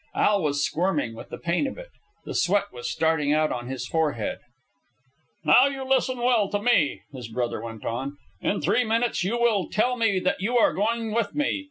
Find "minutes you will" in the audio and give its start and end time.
8.83-9.69